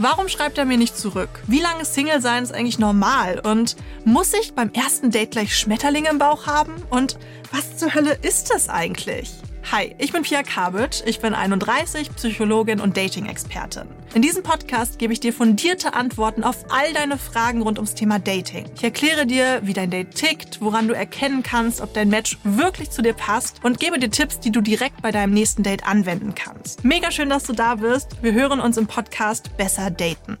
Warum 0.00 0.28
schreibt 0.28 0.58
er 0.58 0.64
mir 0.64 0.78
nicht 0.78 0.96
zurück? 0.96 1.28
Wie 1.48 1.58
lange 1.58 1.84
Single 1.84 2.20
sein 2.20 2.44
ist 2.44 2.54
eigentlich 2.54 2.78
normal? 2.78 3.40
Und 3.40 3.74
muss 4.04 4.32
ich 4.32 4.54
beim 4.54 4.70
ersten 4.72 5.10
Date 5.10 5.32
gleich 5.32 5.58
Schmetterlinge 5.58 6.08
im 6.08 6.18
Bauch 6.18 6.46
haben? 6.46 6.72
Und 6.88 7.18
was 7.50 7.78
zur 7.78 7.92
Hölle 7.92 8.16
ist 8.22 8.54
das 8.54 8.68
eigentlich? 8.68 9.32
Hi, 9.70 9.94
ich 9.98 10.12
bin 10.12 10.22
Pia 10.22 10.42
Kabitsch, 10.42 11.02
ich 11.04 11.20
bin 11.20 11.34
31, 11.34 12.16
Psychologin 12.16 12.80
und 12.80 12.96
Dating-Expertin. 12.96 13.82
In 14.14 14.22
diesem 14.22 14.42
Podcast 14.42 14.98
gebe 14.98 15.12
ich 15.12 15.20
dir 15.20 15.34
fundierte 15.34 15.92
Antworten 15.92 16.42
auf 16.42 16.64
all 16.70 16.94
deine 16.94 17.18
Fragen 17.18 17.60
rund 17.60 17.76
ums 17.76 17.94
Thema 17.94 18.18
Dating. 18.18 18.64
Ich 18.74 18.82
erkläre 18.82 19.26
dir, 19.26 19.60
wie 19.64 19.74
dein 19.74 19.90
Date 19.90 20.14
tickt, 20.14 20.62
woran 20.62 20.88
du 20.88 20.94
erkennen 20.94 21.42
kannst, 21.42 21.82
ob 21.82 21.92
dein 21.92 22.08
Match 22.08 22.38
wirklich 22.44 22.88
zu 22.88 23.02
dir 23.02 23.12
passt 23.12 23.62
und 23.62 23.78
gebe 23.78 23.98
dir 23.98 24.10
Tipps, 24.10 24.40
die 24.40 24.52
du 24.52 24.62
direkt 24.62 25.02
bei 25.02 25.10
deinem 25.10 25.34
nächsten 25.34 25.62
Date 25.62 25.86
anwenden 25.86 26.34
kannst. 26.34 26.82
Mega 26.82 27.10
schön, 27.10 27.28
dass 27.28 27.44
du 27.44 27.52
da 27.52 27.74
bist. 27.74 28.22
Wir 28.22 28.32
hören 28.32 28.60
uns 28.60 28.78
im 28.78 28.86
Podcast 28.86 29.54
Besser 29.58 29.90
Daten. 29.90 30.38